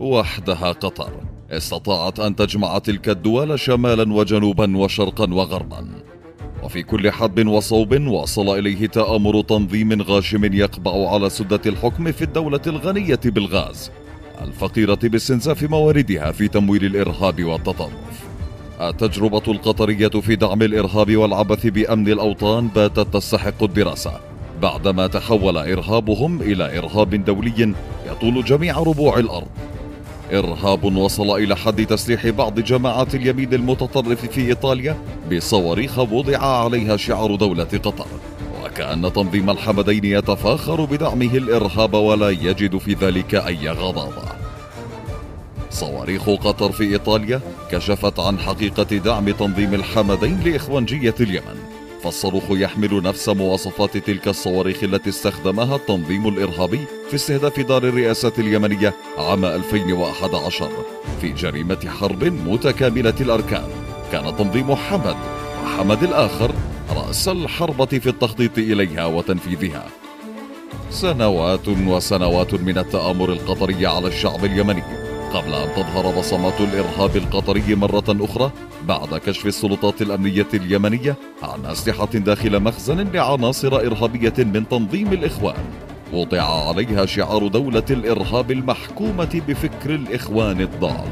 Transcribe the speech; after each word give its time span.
وحدها 0.00 0.72
قطر. 0.72 1.10
استطاعت 1.50 2.20
أن 2.20 2.36
تجمع 2.36 2.78
تلك 2.78 3.08
الدول 3.08 3.58
شمالا 3.58 4.14
وجنوبا 4.14 4.76
وشرقا 4.76 5.34
وغربا. 5.34 5.86
وفي 6.62 6.82
كل 6.82 7.10
حدب 7.10 7.48
وصوب 7.48 8.06
وصل 8.06 8.58
إليه 8.58 8.86
تآمر 8.86 9.40
تنظيم 9.40 10.02
غاشم 10.02 10.54
يقبع 10.54 11.10
على 11.12 11.30
سدة 11.30 11.60
الحكم 11.66 12.12
في 12.12 12.22
الدولة 12.22 12.60
الغنية 12.66 13.20
بالغاز 13.24 13.90
الفقيرة 14.42 14.98
باستنزاف 15.02 15.62
مواردها 15.62 16.32
في 16.32 16.48
تمويل 16.48 16.84
الإرهاب 16.84 17.44
والتطرف. 17.44 18.30
التجربة 18.80 19.42
القطرية 19.48 20.08
في 20.08 20.36
دعم 20.36 20.62
الإرهاب 20.62 21.16
والعبث 21.16 21.66
بأمن 21.66 22.08
الأوطان 22.08 22.68
باتت 22.68 23.14
تستحق 23.14 23.62
الدراسة 23.62 24.12
بعدما 24.62 25.06
تحول 25.06 25.56
إرهابهم 25.56 26.42
إلى 26.42 26.78
إرهاب 26.78 27.24
دولي 27.24 27.74
يطول 28.10 28.44
جميع 28.44 28.78
ربوع 28.78 29.18
الأرض. 29.18 29.48
إرهاب 30.32 30.84
وصل 30.96 31.30
إلى 31.36 31.56
حد 31.56 31.86
تسليح 31.86 32.26
بعض 32.26 32.60
جماعات 32.60 33.14
اليمين 33.14 33.54
المتطرف 33.54 34.26
في 34.26 34.40
إيطاليا 34.40 34.96
بصواريخ 35.32 35.98
وضع 35.98 36.38
عليها 36.38 36.96
شعار 36.96 37.34
دولة 37.34 37.64
قطر. 37.64 38.06
وكأن 38.64 39.12
تنظيم 39.12 39.50
الحمدين 39.50 40.04
يتفاخر 40.04 40.84
بدعمه 40.84 41.34
الإرهاب 41.34 41.94
ولا 41.94 42.30
يجد 42.30 42.78
في 42.78 42.92
ذلك 42.94 43.34
أي 43.34 43.70
غضاضة 43.70 44.22
صواريخ 45.70 46.30
قطر 46.30 46.72
في 46.72 46.84
إيطاليا 46.84 47.40
كشفت 47.70 48.18
عن 48.18 48.38
حقيقة 48.38 48.96
دعم 48.96 49.30
تنظيم 49.30 49.74
الحمدين 49.74 50.40
لإخوانجية 50.44 51.14
اليمن. 51.20 51.79
فالصاروخ 52.04 52.42
يحمل 52.50 53.02
نفس 53.02 53.28
مواصفات 53.28 53.96
تلك 53.96 54.28
الصواريخ 54.28 54.84
التي 54.84 55.10
استخدمها 55.10 55.76
التنظيم 55.76 56.28
الإرهابي 56.28 56.80
في 57.08 57.14
استهداف 57.14 57.60
دار 57.60 57.84
الرئاسة 57.84 58.32
اليمنية 58.38 58.94
عام 59.18 59.44
2011 59.44 60.70
في 61.20 61.32
جريمة 61.32 61.88
حرب 62.00 62.24
متكاملة 62.24 63.14
الأركان. 63.20 63.68
كان 64.12 64.36
تنظيم 64.36 64.74
حمد 64.74 65.16
وحمد 65.64 66.02
الآخر 66.02 66.54
رأس 66.96 67.28
الحربة 67.28 67.86
في 67.86 68.08
التخطيط 68.08 68.58
إليها 68.58 69.06
وتنفيذها. 69.06 69.86
سنوات 70.90 71.68
وسنوات 71.68 72.54
من 72.54 72.78
التآمر 72.78 73.32
القطري 73.32 73.86
على 73.86 74.08
الشعب 74.08 74.44
اليمني. 74.44 75.09
قبل 75.34 75.54
أن 75.54 75.68
تظهر 75.76 76.18
بصمات 76.18 76.60
الإرهاب 76.60 77.16
القطري 77.16 77.74
مرة 77.74 78.04
أخرى 78.08 78.50
بعد 78.88 79.14
كشف 79.14 79.46
السلطات 79.46 80.02
الأمنية 80.02 80.46
اليمنية 80.54 81.16
عن 81.42 81.66
أسلحة 81.66 82.06
داخل 82.06 82.60
مخزن 82.60 83.08
لعناصر 83.12 83.76
إرهابية 83.76 84.34
من 84.38 84.68
تنظيم 84.68 85.12
الإخوان. 85.12 85.64
وضع 86.12 86.68
عليها 86.68 87.06
شعار 87.06 87.46
دولة 87.46 87.84
الإرهاب 87.90 88.50
المحكومة 88.50 89.42
بفكر 89.48 89.94
الإخوان 89.94 90.60
الضال. 90.60 91.10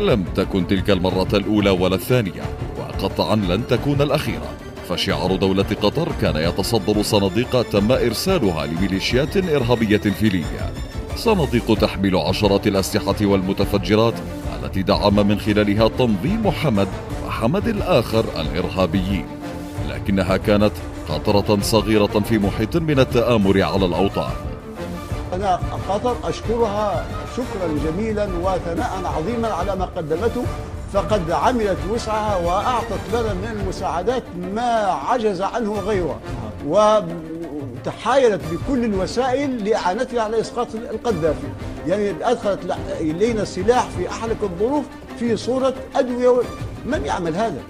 لم 0.00 0.24
تكن 0.24 0.66
تلك 0.66 0.90
المرة 0.90 1.28
الأولى 1.32 1.70
ولا 1.70 1.94
الثانية 1.94 2.42
وقطعا 2.78 3.36
لن 3.36 3.66
تكون 3.66 4.02
الأخيرة. 4.02 4.48
فشعار 4.88 5.36
دولة 5.36 5.76
قطر 5.82 6.08
كان 6.20 6.36
يتصدر 6.36 7.02
صناديق 7.02 7.62
تم 7.62 7.92
إرسالها 7.92 8.66
لميليشيات 8.66 9.36
إرهابية 9.36 9.96
في 9.96 10.28
ليبيا 10.28 10.72
صناديق 11.16 11.74
تحمل 11.80 12.16
عشرات 12.16 12.66
الأسلحة 12.66 13.14
والمتفجرات 13.22 14.14
التي 14.62 14.82
دعم 14.82 15.28
من 15.28 15.40
خلالها 15.40 15.88
تنظيم 15.88 16.50
حمد 16.50 16.88
وحمد 17.26 17.68
الآخر 17.68 18.24
الإرهابيين 18.40 19.26
لكنها 19.88 20.36
كانت 20.36 20.72
قطرة 21.08 21.58
صغيرة 21.62 22.20
في 22.28 22.38
محيط 22.38 22.76
من 22.76 23.00
التآمر 23.00 23.62
على 23.62 23.86
الأوطان. 23.86 24.32
أنا 25.32 25.60
قطر 25.88 26.16
أشكرها 26.24 27.06
شكرا 27.36 27.90
جميلا 27.90 28.28
وثناء 28.42 29.02
عظيما 29.04 29.48
على 29.48 29.76
ما 29.76 29.84
قدمته 29.84 30.44
فقد 30.92 31.30
عملت 31.30 31.78
وسعها 31.90 32.36
وأعطت 32.36 33.00
لنا 33.12 33.34
من 33.34 33.60
المساعدات 33.60 34.22
ما 34.54 34.98
عجز 35.08 35.42
عنه 35.42 35.72
غيرها 35.72 36.18
وتحايلت 37.86 38.40
بكل 38.52 38.84
الوسائل 38.84 39.64
لإعانتنا 39.64 40.22
على 40.22 40.40
إسقاط 40.40 40.74
القذافي 40.74 41.46
يعني 41.86 42.10
أدخلت 42.22 42.76
إلينا 43.00 43.42
السلاح 43.42 43.88
في 43.88 44.08
أحلك 44.08 44.42
الظروف 44.42 44.84
في 45.18 45.36
صورة 45.36 45.74
أدوية 45.94 46.42
من 46.86 47.04
يعمل 47.06 47.34
هذا؟ 47.34 47.62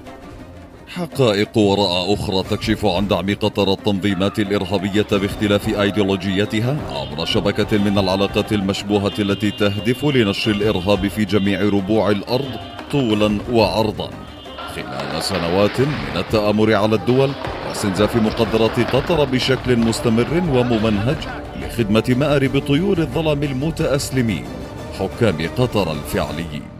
حقائق 0.89 1.59
وراء 1.59 2.15
أخرى 2.15 2.43
تكشف 2.51 2.87
عن 2.87 3.09
دعم 3.09 3.35
قطر 3.35 3.73
التنظيمات 3.73 4.39
الإرهابية 4.39 5.07
باختلاف 5.13 5.69
أيديولوجيتها 5.81 6.77
عبر 6.91 7.25
شبكة 7.25 7.79
من 7.79 7.99
العلاقات 7.99 8.53
المشبوهة 8.53 9.13
التي 9.19 9.51
تهدف 9.51 10.05
لنشر 10.05 10.51
الإرهاب 10.51 11.09
في 11.09 11.25
جميع 11.25 11.61
ربوع 11.61 12.11
الأرض 12.11 12.51
طولا 12.93 13.39
وعرضا. 13.53 14.11
خلال 14.77 15.23
سنوات 15.23 15.81
من 15.81 16.17
التآمر 16.17 16.75
على 16.75 16.95
الدول 16.95 17.31
واستنزاف 17.75 18.17
مقدرات 18.17 18.81
قطر 18.81 19.25
بشكل 19.25 19.77
مستمر 19.77 20.43
وممنهج 20.51 21.17
لخدمة 21.61 22.05
مآرب 22.09 22.59
طيور 22.59 22.99
الظلم 22.99 23.43
المتأسلمين 23.43 24.45
حكام 24.99 25.49
قطر 25.59 25.93
الفعليين. 25.93 26.74